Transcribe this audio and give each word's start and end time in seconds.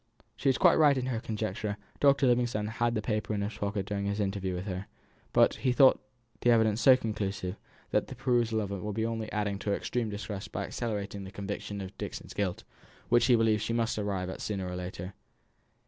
She 0.35 0.49
was 0.49 0.57
quite 0.57 0.79
right 0.79 0.97
in 0.97 1.05
her 1.05 1.19
conjecture; 1.19 1.77
Dr. 1.99 2.25
Livingstone 2.25 2.65
had 2.65 2.83
had 2.85 2.95
the 2.95 3.03
paper 3.03 3.35
in 3.35 3.41
his 3.41 3.55
pocket 3.55 3.85
during 3.85 4.05
his 4.05 4.19
interview 4.19 4.55
with 4.55 4.65
her; 4.65 4.87
but 5.31 5.53
he 5.57 5.71
thought 5.71 6.01
the 6.39 6.49
evidence 6.49 6.81
so 6.81 6.97
conclusive, 6.97 7.55
that 7.91 8.07
the 8.07 8.15
perusal 8.15 8.61
of 8.61 8.71
it 8.71 8.81
would 8.81 8.99
only 9.03 9.27
be 9.27 9.31
adding 9.31 9.59
to 9.59 9.69
her 9.69 9.75
extreme 9.75 10.09
distress 10.09 10.47
by 10.47 10.63
accelerating 10.63 11.23
the 11.23 11.29
conviction 11.29 11.81
of 11.81 11.95
Dixon's 11.99 12.33
guilt, 12.33 12.63
which 13.09 13.27
he 13.27 13.35
believed 13.35 13.61
she 13.61 13.73
must 13.73 13.99
arrive 13.99 14.27
at 14.31 14.41
sooner 14.41 14.67
or 14.67 14.75
later. 14.75 15.13